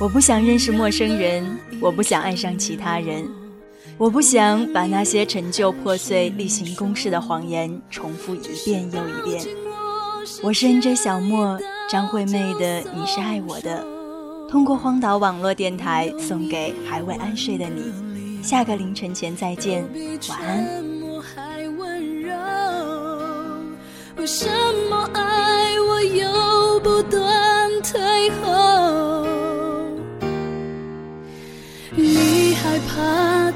[0.00, 1.44] 我不想认识陌生人，
[1.78, 3.28] 我不想爱上其他人，
[3.98, 9.46] 我不想把那些陈旧破碎、例行公事的谎言重复一遍又一遍。
[10.42, 11.60] 我是 N J 小莫
[11.90, 13.84] 张惠妹的《你是爱我的》，
[14.48, 18.42] 通过荒岛网络电台送给还未安睡的你。
[18.42, 19.86] 下个凌晨前再见，
[20.30, 20.82] 晚安。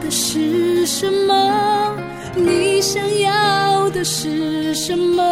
[0.05, 1.97] 的是什么？
[2.37, 5.23] 你想要的是什么？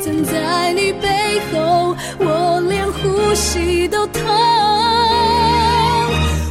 [0.00, 4.22] 站在你背后，我连呼吸都痛。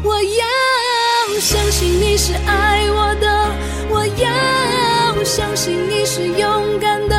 [0.03, 3.55] 我要相信你是爱我的，
[3.91, 7.15] 我要相信你是勇敢的。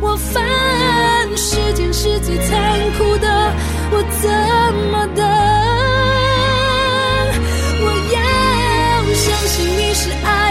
[0.00, 0.40] 我犯
[1.36, 3.52] 时间是最残酷的，
[3.90, 4.30] 我怎
[10.04, 10.43] 是爱